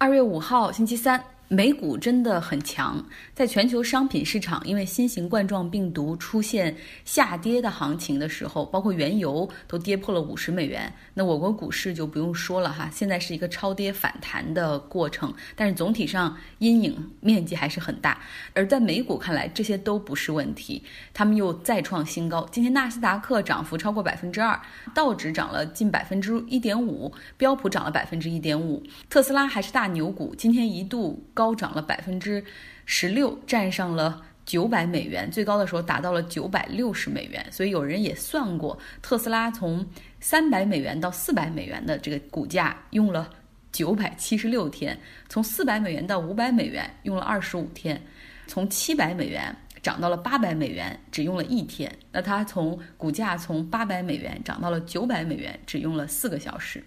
[0.00, 1.20] 二月五号，星期三。
[1.50, 3.02] 美股真的很强，
[3.34, 10.92] 在全球商品市场因为新型冠状病毒出现下跌的行情的时候，包括原油都跌破了五十美元。
[11.14, 18.20] 那我国股市就不用说了哈，现在是一个超跌反弹的过程，但是总体上阴影面积还是很大。
[18.52, 20.82] 而在美股看来，这些都不是问题，
[21.14, 22.46] 他们又再创新高。
[22.52, 24.60] 今天纳斯达克涨幅超过百分之二，
[24.94, 31.24] 道指涨了近百分之一点五，标普涨了百分之一点五，特斯拉还是大牛股，今天一度。
[31.38, 32.44] 高涨了百分之
[32.84, 37.46] 十六，站上了九百美元，最高的时候达到了九百六十美元。
[37.52, 39.86] 所以有人也算过，特斯拉从
[40.18, 43.30] 三百美元到四百美元的这个股价用了
[43.70, 44.98] 九百七十六天，
[45.28, 48.02] 从四百美元到五百美元用了二十五天，
[48.48, 51.88] 从七百美元涨到了八百美元只用了一天。
[52.10, 56.82] 那它从股价从八百美元涨到了九百美元只用了四个小时。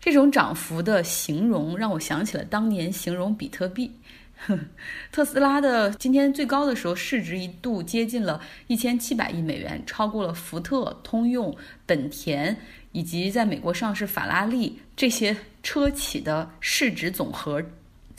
[0.00, 3.92] 这种涨幅的形容让我想起了当年形容比特币。
[5.12, 12.56] 特斯拉的今天最高的时候，市值一度接近了一千七百亿美元，超过了福特、通用、本田
[12.92, 17.62] 以及在美国上市法拉利这些车企的市值总和。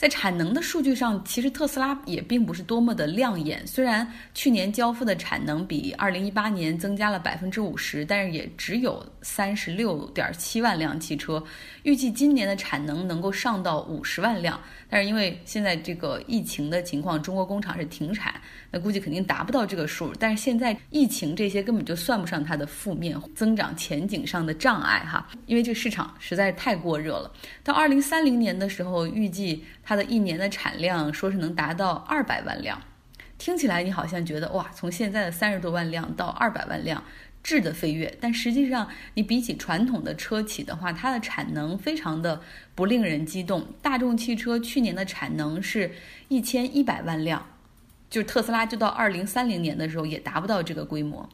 [0.02, 3.64] 在产能的数据上，其实特斯拉也并不是多么的亮眼。
[3.64, 11.40] 虽然去年交付的产能比二零一八年增加了百分之五十，但是也只有三十六点七万辆汽车。
[11.84, 18.34] 预计今年的产能能够上到五十万辆，但是因为现在这个疫情的情况，中国工厂是停产，
[18.72, 20.12] 那估计肯定达不到这个数。
[20.18, 27.30] 但是现在疫情这些根本就算不上它的负面增长前景上的障碍哈，因为这个市场实在是太过热了。
[27.62, 29.62] 到二零三零年的时候，预计。
[29.84, 32.80] 它的一年的产量说是能达到二百万辆，
[33.36, 37.02] 听起来你好像觉得哇，从现在的三十多万辆到二百万辆，
[37.42, 38.16] 质的飞跃。
[38.20, 42.40] 但实际上，你比起传统的车企的话，它的产能非常的
[42.76, 43.66] 不令人激动。
[43.82, 45.90] 大众汽车去年的产能是
[46.28, 47.44] 一千一百万辆，
[48.12, 51.26] 就是特斯拉就到二零三零年的时候也达不到这个规模。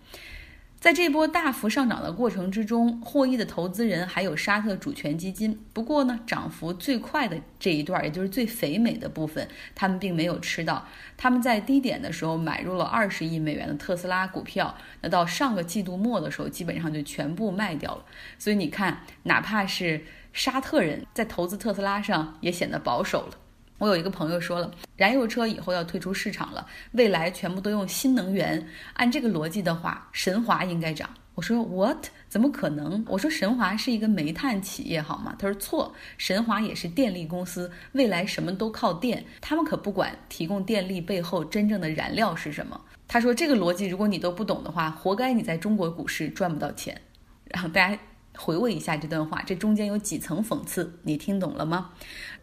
[0.78, 5.58] 在这波大幅上涨的过程之中，获益的投资人还有沙特主权基金。
[5.72, 10.86] 不过呢，涨幅最快的这一段，也就是最肥美的部分，他们并没有吃到。
[11.16, 18.04] 他们在低点的时候买入了二十亿美元的特斯拉股票，那到上个季度末的时候，基本上就全部卖掉了。
[18.38, 23.47] 所以你看，哪怕是沙特人在投资特斯拉上也显得保守了。
[23.78, 28.66] 我有一个朋友说了，燃油车以后要退出市场了，未来全部都用新能源。
[28.94, 31.08] 按这个逻辑的话，神华应该涨。
[31.36, 32.06] 我说 What？
[32.28, 33.04] 怎么可能？
[33.06, 35.36] 我说神华是一个煤炭企业，好吗？
[35.38, 42.80] 他说错，神华也是电力公司，未来什么都靠电，他们可不管提供电力背后真正的燃料是什么。
[43.06, 47.00] 他说这个逻辑，如果你都不懂的话，活该你在中国股市赚不到钱。
[47.44, 47.96] 然后大家。
[48.40, 51.90] 回味一下这段话，这中间有几层讽刺，你听懂了吗？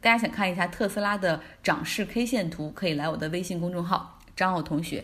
[0.05, 5.03] 大家想看一下特斯拉的涨势 K 线图，可以来我的微信公众号张奥同学。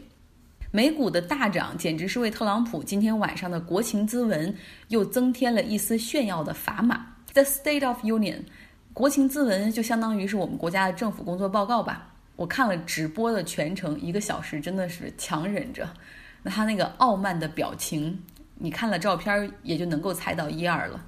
[0.70, 4.56] 美股的大涨简直是为特朗普今天晚上的国情咨文
[4.90, 7.16] 又增添了一丝炫耀的砝码。
[7.34, 8.42] The State of Union，
[8.94, 12.14] 国情咨文就相当于是我们国家的政府工作报告吧。
[12.36, 15.90] 我看了直播的全程一个小时，真的是强忍着，
[16.44, 18.22] 那他那个傲慢的表情。
[18.54, 21.04] 你看了照片也就能够猜到一二了。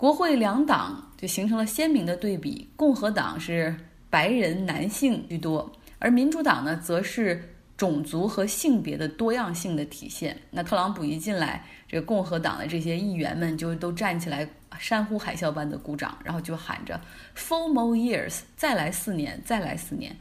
[0.00, 3.76] 国会两党就形成了鲜明的对比，共和党是
[4.08, 10.34] 白人男性居多，而民主党呢，则是种族和性别的多样性的体现。
[10.50, 16.98] 那特朗普一进来，这共和党的这些议员们就都站起来，山呼海啸般的鼓掌，然后就喊着
[17.36, 20.16] “Four more years”，再来四年，再来四年。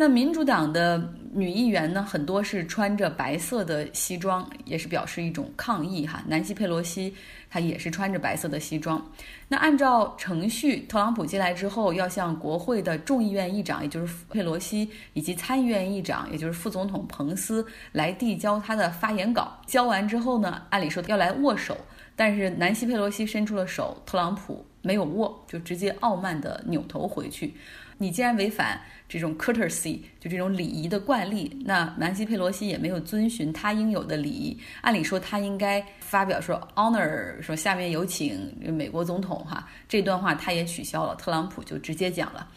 [0.00, 6.24] 那民主党的女议员呢，很多是穿着白色的西装，也是表示一种抗议哈。
[6.26, 7.14] 南希·佩洛西
[7.50, 8.98] 她也是穿着白色的西装。
[9.46, 17.62] 那按照程序，特朗普进来之后要向国会的众议院议长，也就是佩洛西，以及参议院议长，也就是副总统彭斯
[17.92, 19.54] 来递交他的发言稿。
[19.66, 21.76] 交完之后呢，按理说要来握手，
[22.16, 27.54] 但是南希·佩洛西伸出了手，特朗普没有握，就直接傲慢地扭头回去。
[28.02, 34.58] 你既然违反这种 courtesy，就这种礼仪的惯例，那南希·佩洛西也没有遵循他应有的礼仪。
[34.80, 41.14] 按理说，他应该发表说 honor，说下面有请美国总统哈，这段话他也取消了。
[41.16, 42.48] 特朗普就直接讲了。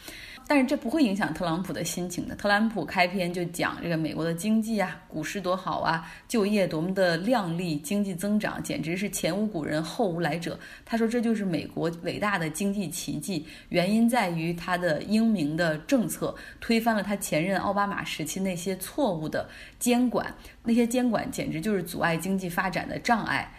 [0.47, 2.35] 但是这不会影响特朗普的心情的。
[2.35, 10.59] 特朗普开篇就讲这个美国的经济啊，股市多好啊，就业多么的靓丽，经济增长简直是前无古人后无来者。
[10.83, 19.49] 他说这就是美国伟大的经济奇迹，原因在于他的英明的政策推翻了他前任奥巴马时期那些错误的
[19.79, 23.49] 监管，那些监管简直就是阻碍经济发展的障碍。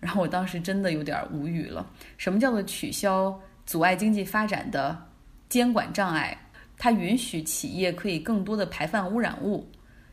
[0.00, 5.09] 然后我当时真的有点无语了，什么叫做取消阻碍经济发展的？
[5.50, 6.38] 监管障碍，
[6.78, 9.68] 它允许企业可以更多的排放污染物，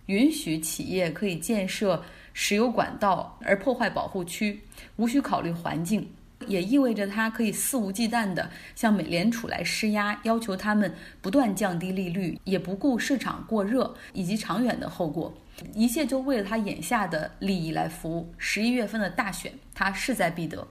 [0.07, 2.03] 允许企业可以建设
[2.33, 4.59] 石油管道而破坏保护区，
[4.95, 6.09] 无需考虑环境。
[6.47, 10.91] 也意味着它可以肆无忌惮地向美联储来施压，要求他们
[11.21, 15.31] 不断降低利率，也不顾市场过热以及长远的后果，
[15.73, 18.31] 一切就为了他眼下的利益来服务。
[18.37, 20.67] 十一月份的大选，他势在必得。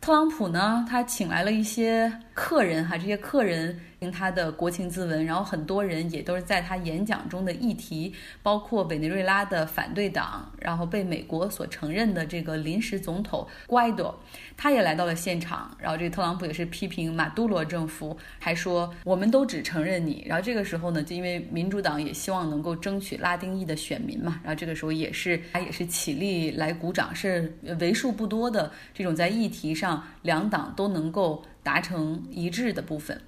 [0.00, 3.80] 特朗普呢，他请来了一些客人哈，这些客人。
[4.10, 8.12] 他的国情咨文，然后很多人也都是在他演讲中的议题，
[8.42, 14.12] 包括委内瑞拉的反对党，然后被美国所承认的这个临时总统瓜伊多，
[14.56, 15.70] 他也来到了现场。
[15.78, 20.24] 然后这个特朗普也是批评马杜罗政府，还说我们都只承认你。
[20.26, 33.20] 然后这个时候呢，就因为民主党也希望能够争取拉丁裔的选民嘛，然后这个时候也是他也是起立来鼓掌，是为数不多的这种在议题上两党都能够达成一致的部分。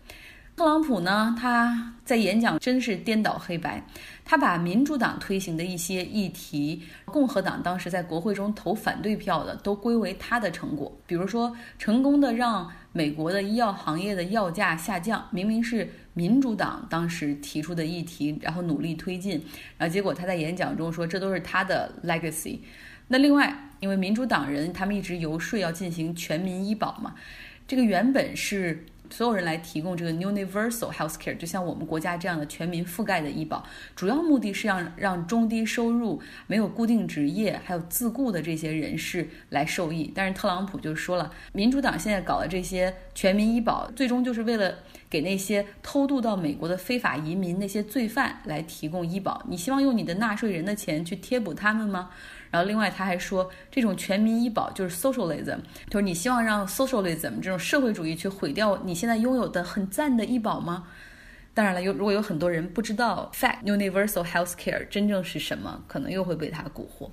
[0.57, 3.85] 特朗普呢，他在演讲真是颠倒黑白。
[4.25, 10.97] 他把民主党推行的一些议题，共和党当时在国会中投反对票的，都归为他的成果。
[11.09, 19.45] 比如说，成功的让美国的医药行业的药价下降，明明是民主党当时提出的议题，然后努力推进，
[19.77, 22.61] 然后结果他在演讲中说这都是他的 legacy。
[23.09, 27.15] 那另外，因为民主党人他们一直游说要进行全民医保嘛，
[27.67, 28.85] 这个原本是。
[29.11, 33.63] 所有人来提供这个 universal health care，就像我们国家这样的全民覆盖的医保，
[33.95, 40.11] 主要目的是让让中低收入、没有固定职业、还有自雇的这些人士来受益。
[40.13, 44.79] 但是特朗普就说了，民主党现在搞的这些全民医保，最终就是为了
[45.09, 49.45] 给那些偷渡到美国的非法移民、那些罪犯来提供医保。
[49.49, 52.11] 你希望用你的纳税人的钱去贴补他们吗？
[52.55, 55.59] 然后，另外他还说，这种全民医保就是 socialism，
[55.91, 60.87] 就是你希望让 socialism 这种社会主义去毁掉你现在拥有的很赞的医保吗？
[61.53, 67.11] 当然了，有如果有很多人不知道 fact universal health care 真正是什么，可能又会被他蛊惑。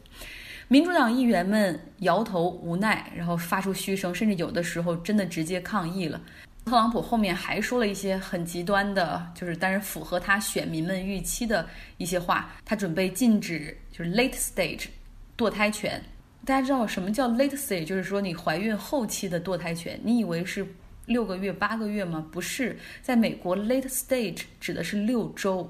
[0.67, 6.21] 民主党议员们摇头无奈，然后发出嘘声，甚至有的时候真的直接抗议了。
[6.65, 11.67] 特朗普后面还说了一些很极端的，就是但是符合他选民们预期的
[11.97, 14.85] 一些话，他准备禁止就是 late stage。
[15.41, 15.99] 堕胎权，
[16.45, 17.83] 大家知道什么叫 late stage？
[17.83, 19.99] 就是说你怀孕后期的堕胎权。
[20.03, 20.63] 你以为是
[21.07, 22.23] 六个月、八个月吗？
[22.31, 25.67] 不是，在美国 late stage 指的是六周。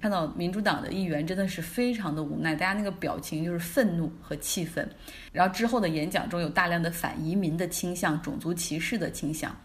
[0.00, 4.90] 看到民主党的议员真的是非常的无奈，大家那个表情就是愤怒和气愤。
[5.30, 9.56] 然后之后的演讲中有大量的反移民的倾向、种族歧视的倾向。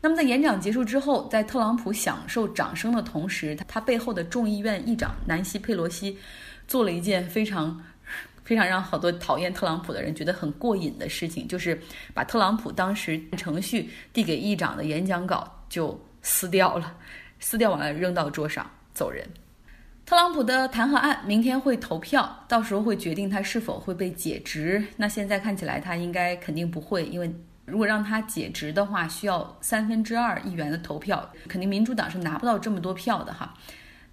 [0.00, 6.16] 那么在演讲结束之后，在特朗普享受掌声的同时，他他背后的众议院议长南希·佩洛西
[6.66, 7.78] 做了一件非常。
[8.44, 11.80] 非常让好多讨厌特朗普的人觉得很过瘾的事情，就是
[12.12, 16.94] 把特朗普当时程序递给议长的演讲稿就撕掉了，
[17.40, 19.26] 撕掉完了扔到桌上走人。
[20.06, 24.84] 特朗普的弹劾案明天会投票，到时候会决定他是否会被解职。
[24.98, 33.54] 那现在看起来他应该肯定不会，因为如果让他解职的话，需要三分之二议员的投票，肯定民主党是拿不到这么多票的哈。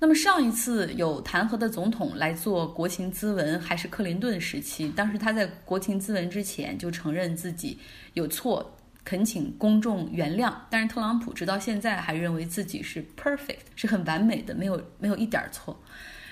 [0.03, 4.89] 那么上一次有弹劾的总统来做国情咨文，还是克林顿时期。
[4.89, 7.77] 当时他在国情咨文之前就承认自己
[8.13, 8.75] 有错，
[9.06, 10.51] 恳请公众原谅。
[10.71, 15.79] 但是特朗普直到现在还认为自己是 perfect，是很完美的，没有没有一点错。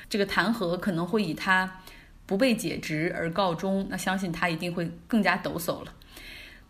[0.09, 1.71] 这个弹劾可能会以他
[2.25, 5.93] 不被解职而告终，那相信他一定会更加抖擞了。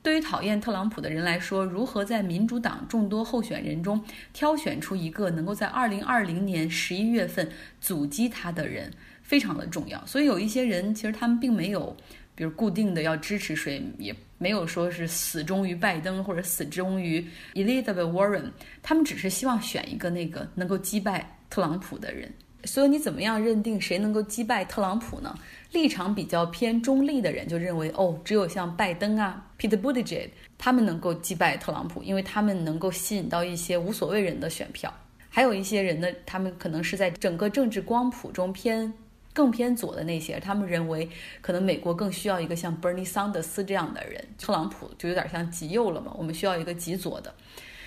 [0.02, 4.02] 对于讨厌特朗普的人来说，如何在民主党众多候选人中
[4.32, 7.50] 挑选出一个能够在二零二零年十一月份
[7.82, 8.90] 阻击他的人，
[9.22, 10.04] 非常的重要。
[10.06, 11.96] 所以有一些人其实他们并没有，
[12.34, 18.52] 比如固定的要支持谁，也没有说是死忠于拜登或者死忠于 Elizabeth Warren，
[18.82, 22.32] 他们只是希望选一个那个能够击败特朗普的人。
[22.66, 25.34] 所以你怎么样认定谁能够击败特朗普呢？
[25.72, 34.92] 立场比较偏中立的人就认为，哦，只有像拜登啊、Pete Buttigieg 他们能够击败特朗普，因为他们能够吸引到一些无所谓人的选票。
[35.30, 38.92] 还有一些人呢，他们可能是在整个政治光谱中偏
[39.32, 41.08] 更偏左的那些，他们认为
[41.42, 47.34] 可能美国更需要一个像 Bernie Sanders 这样的人，特朗普就有点像极右了嘛，我们需要一个极左的。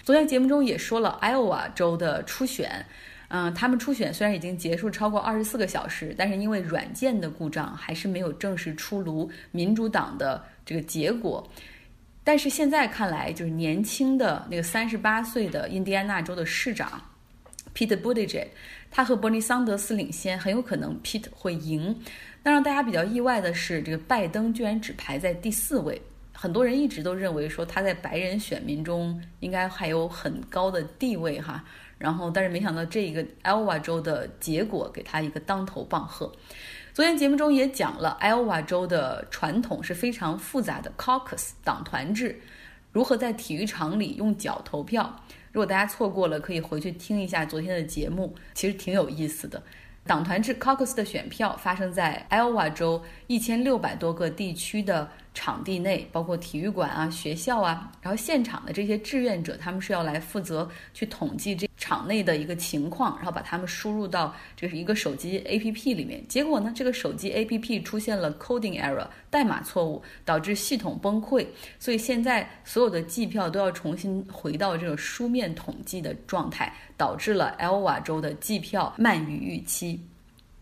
[0.04, 2.86] 昨天节目中也说了，Iowa 州的初选。
[3.34, 11.50] 嗯，他们初选虽然已经结束超过二十四个小时，但是因为软件的故障，还是没有正式出炉民主党的这个结果。
[12.22, 17.02] 但是现在看来，就是年轻的那个三十八岁的印第安纳州的市长
[17.74, 18.48] Pete Buttigieg，
[18.90, 21.98] 他和伯尼桑德斯领先，很有可能 Pete 会赢。
[22.42, 25.98] 那让大家比较意外的是，这个拜登居然只排在第四位。
[26.34, 31.64] 很多人一直都认为说他在白人选民中应该还有很高的地位哈。
[32.02, 36.32] 然后，但是没想到这一个 Iowa 州的结果给他一个当头棒喝。
[36.92, 42.40] 昨天节目中也讲了，Iowa 州的传统是非常复杂的 caucus 党团制，
[42.90, 45.14] 如何在体育场里用脚投票。
[45.52, 49.62] 如果大家错过了，可以回去听一下昨天的节目，其实挺有意思的。
[50.04, 55.08] 党团制 caucus 的选票发生在 Iowa 州一千六百多个地区的。
[55.34, 66.22] 场地内包括体育馆啊、学校啊，然后现场的这些志愿者，他们是要来负责去统计这场内的一个情况，然后把它们输入到这是一个手机 APP 里面。
[66.28, 71.44] 结果呢，这个手机 APP 出现了 coding error，代码错误，导致系统崩溃。
[71.80, 80.00] 所以现在所有的计票都要重新回到这个书面统计的状态，导致了 l 瓦州的计票慢于预期。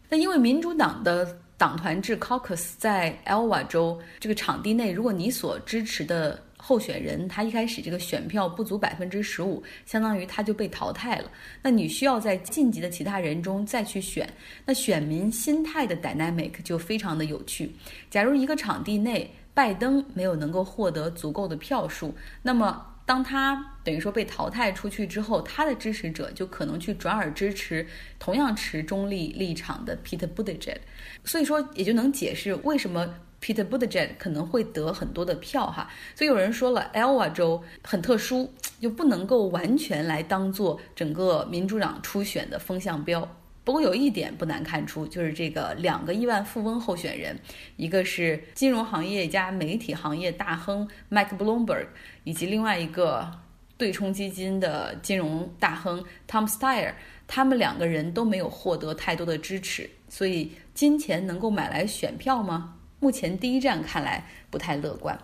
[0.08, 1.38] 那因为民主党的。
[1.60, 11.30] 党团制 caucus 在 Iowa 州这个场地内，如果你所支持的候选人他一开始这个选票不足百分之十五，相当于他就被淘汰了。
[11.62, 14.30] 那你需要在晋级的其他人中再去选。
[14.66, 17.72] 那选民心态的 dynamic 就非常的有趣。
[18.10, 27.84] 假如一个场地内拜登没有能够获得足够的票数，那么当他等于说被淘汰出去之后，他的支持者就可能去转而支持
[28.20, 30.76] 同样持中立立场的 Peter Buttigieg，
[31.24, 35.90] 所以说也就能解释为什么 Peter Buttigieg 可能会得很多的票哈。
[36.14, 43.36] 所以有人说了，Iowa 州很特殊，就不能够完全来当做整个民主党初选的风向标。
[43.62, 47.38] 不过有一点不难看出，就是这个两个亿万富翁候选人，
[47.76, 51.86] 一个是金融行业加媒体行业大亨 Mike Bloomberg，
[52.24, 53.30] 以及另外一个
[53.76, 56.94] 对冲基金的金融大亨 Tom Steyer，
[57.28, 62.76] 他们两个人都没有获得太多的支持，所以金钱能够买来选票吗？
[63.00, 65.18] 目前第一站看来不太乐观。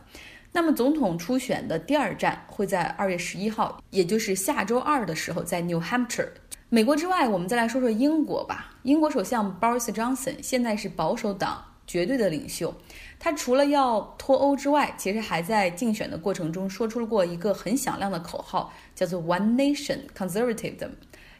[0.52, 6.30] 那么总统初选的第二站会在二月十一号，也就是下周二的时候，在 New Hampshire。
[6.70, 8.74] 美国之外，我们再来说说英国吧。
[8.82, 12.74] 英国首相 Boris Johnson 现在是保守党绝对的领袖。
[13.18, 20.90] 他除了要脱欧之外，其实还在竞选的过程中说出了过一个很响亮的口号，叫做 “One Nation Conservatism”，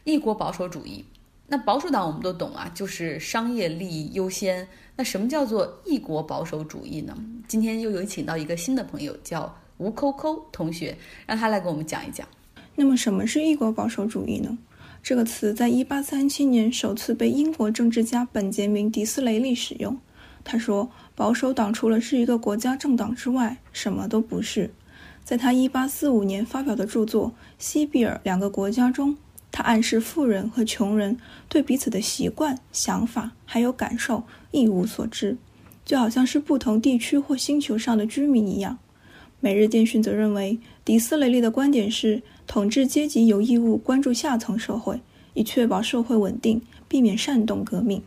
[0.03, 1.05] 一国保守主义。
[1.47, 4.67] 那保守党我们都懂啊，就是商业利益优先。
[4.95, 7.15] 那什么叫做一国保守主义呢？
[7.47, 12.27] 今天又有请到一个新的朋友，叫吴扣扣同学，让他来给我们讲一讲。
[12.75, 14.57] 那么，什么是异国保守主义呢？
[15.01, 19.97] 这个词在1837年首次被英国政治家本杰明·迪斯雷利使用。
[20.43, 24.69] 他说：“保守党除了是一个国家政党之外，什么都不是。”
[25.23, 29.15] 在他1845年发表的著作《西比尔两个国家》中，
[29.57, 31.17] 他暗示富人和穷人
[31.49, 34.21] 对彼此的习惯、想法还有感受
[34.51, 35.35] 一无所知，
[35.83, 38.77] 就好像是不同地区或星球上的居民一样。
[39.39, 42.21] 每日电讯则认为，迪斯雷利的观点是。
[42.45, 45.01] 统治阶级有义务关注下层社会，
[45.33, 48.03] 以确保社会稳定，避免煽动革命。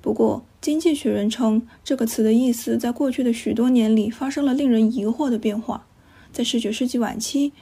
[0.00, 5.86] 不过，《经济学人》称这个词的意思在过去的许多年里发生了令人疑惑的变化。
[6.32, 7.52] 在19世纪晚期，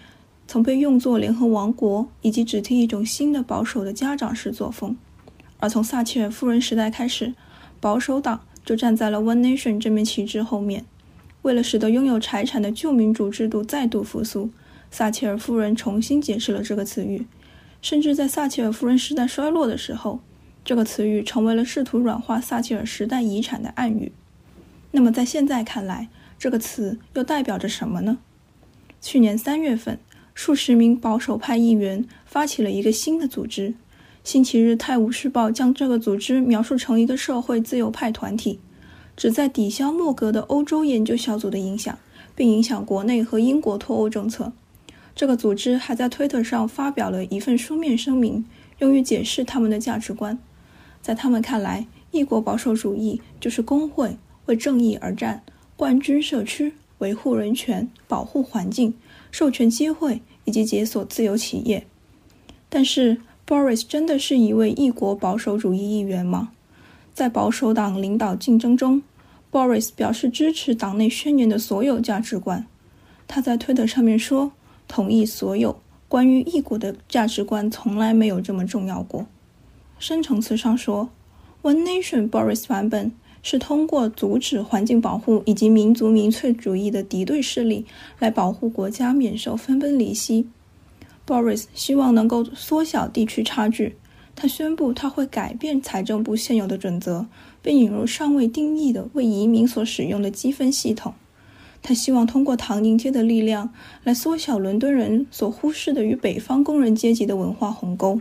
[0.50, 4.97] 曾被用作联合王国以及指替一种新的保守的家长式作风；
[5.61, 7.33] 而从撒切尔夫人时代开始，
[7.78, 10.85] 保守党就站在了 One Nation 这面旗帜后面，
[11.42, 14.50] 为了使得拥有财产的旧民主制度再度复苏。
[14.90, 17.25] 撒切尔夫人重新解释了这个词语，
[17.80, 20.19] 甚至在撒切尔夫人时代衰落的时候，
[20.64, 24.11] 这个词语成为了试图软化撒切尔时代遗产的暗语。
[24.90, 26.09] 那么，在现在看来，
[26.40, 28.19] 这个词又代表着什么呢？
[29.00, 30.00] 去年三月份，
[30.42, 33.75] 数十名保守派议员发起了一个新的组织。
[34.25, 38.59] 星期日，《泰晤士报》将这个组织描述成一个社会自由派团体，
[39.14, 41.99] 旨在抵消莫格的欧洲研究小组的影响，
[42.35, 44.54] 并影响国内和英国脱欧政策。
[45.14, 48.47] 这个组织还在推特上发表了一份书面声明，
[48.78, 50.38] 用于解释他们的价值观。
[51.02, 54.16] 在他们看来，异国保守主义就是工会
[54.47, 55.42] 为正义而战，
[55.76, 58.94] 冠军社区维护人权、保护环境、
[59.30, 61.87] 授权机会以及解锁自由企业。
[62.68, 66.52] 但是，Boris 真的是一位异国保守主义议员吗？
[67.14, 69.02] 在保守党领导竞争中
[69.50, 72.66] ，Boris 表示支持党内宣言的所有价值观。
[73.26, 74.52] 他在推特上面说。
[74.92, 79.25] 同意所有关于异国的价值观，从来没有这么重要过。
[80.00, 81.11] 深层次上说
[81.62, 87.87] ，One Nation Boris 版本是通过阻止环境保护以及民族民粹主义的敌对势力
[88.18, 90.47] 来保护国家免受分崩离析。
[91.26, 93.97] Boris 希望能够缩小地区差距。
[94.37, 97.26] 他宣布他会改变财政部现有的准则，
[97.61, 101.12] 并引入尚未定义的为移民所使用的积分系统。
[101.82, 103.73] 他希望通过唐宁街的力量
[104.04, 108.20] 来缩小伦敦人所忽视的与北方工人阶级的文化鸿沟。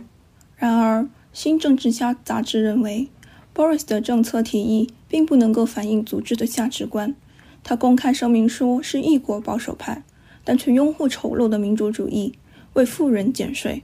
[0.56, 3.08] 然而，《新政治家》杂志认为
[3.54, 7.14] ，Boris 的政策提议并不能够反映组织的价值观。
[7.62, 10.02] 他公开声明说是异国保守派，
[10.44, 12.32] 但却拥护丑陋的民主主义，
[12.72, 13.82] 为富人减税。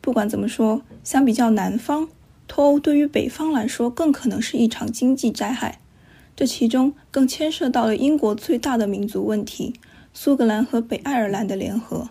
[0.00, 2.08] 不管怎么说，相比较南方，
[2.46, 5.80] 脱欧对于北方来说更可能是一场经济灾害。
[6.36, 9.74] 这其中更牵涉到了英国最大的民族问题——
[10.14, 12.08] 苏格兰和北爱尔兰的联合。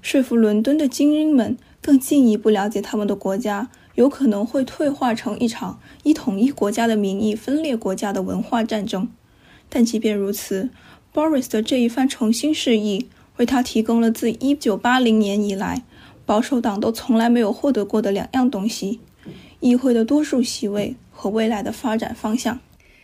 [0.00, 9.08] 说服伦敦的精英们更进一步了解他们的国家，有可能会退化成一场以统一国家的名义分裂国家的文化战争。
[9.68, 10.70] 但即便如此
[11.12, 15.82] ，Boris 的这一番重新示意，为他提供了自1980年以来
[16.24, 19.00] 保守党都从来没有获得过的两样东西：
[19.58, 22.60] 议会的多数席位和未来的发展方向。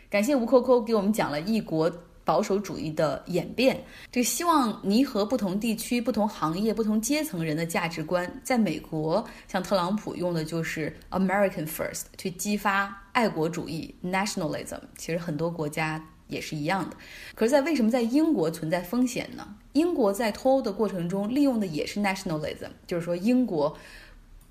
[0.09, 1.91] 感谢吴扣扣给我们讲了异国
[2.25, 3.83] 保守主义的演变。
[4.11, 8.31] 这个希望弥合不同地区、不同行业、不同阶层人的价值观。
[8.43, 14.81] 在美国，像特朗普用的就是 American First 去激发爱国主义 （nationalism）。
[14.97, 16.05] 其实很多国家。
[16.29, 16.97] 也是一样的，
[17.35, 19.55] 可是，在为什么在英国存在风险呢？
[19.75, 23.77] 英国在脱欧的过程中利用的也是 nationalism，就是说英国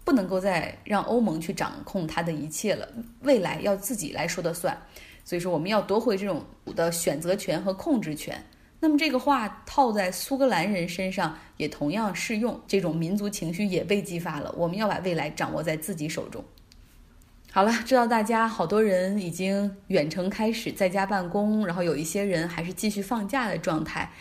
[0.03, 2.88] 不能够再让欧盟去掌控它的一切了，
[3.24, 4.77] 未来要自己来说的算。
[5.24, 6.44] 所以说，我们要夺回这种
[6.75, 8.44] 的选择权和控制权。
[8.80, 14.53] 那么这个话套在苏格兰人身上也同样适用，这种民族情绪也被激发了。
[14.58, 16.44] 我们要把未来掌握在自己手中。
[17.50, 24.12] 好了，知道大家好多人已经远程开始在家办公，然后有一些人还是继续放假的状态，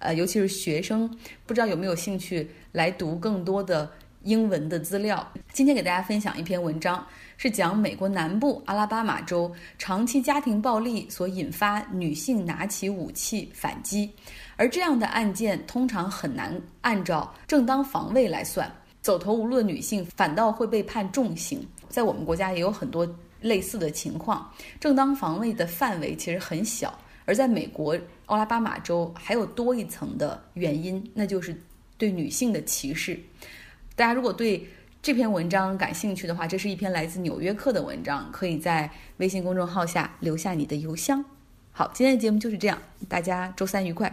[0.00, 1.08] 呃，尤其是学生，
[1.46, 3.90] 不知道有没有兴趣来读更多的
[4.22, 5.26] 英文的资料。
[5.52, 7.04] 今天给大家分享一篇文章，
[7.36, 14.10] 是讲美国南部阿拉巴马州长期家庭暴力所引发女性拿起武器反击，
[14.56, 18.70] 而这样的案件通常很难按照正当防卫来算，
[19.02, 21.66] 走投无路的女性反倒会被判重刑。
[21.88, 23.08] 在我们国家也有很多
[23.40, 31.60] 类似的情况，正当防卫的范围其实很小，而在美国奥拉巴马州还有多一层的原因，那就是
[31.98, 33.18] 对女性的歧视。
[34.00, 34.66] 大家如果对
[35.02, 41.22] 这篇文章感兴趣的话，这是一篇来自《纽约客》的文章，可以在微信公众号下留下你的邮箱。
[41.70, 42.78] 好，今天的节目就是这样，
[43.10, 44.10] 大家周三愉快。